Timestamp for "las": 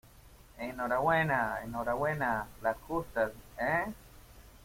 2.63-2.75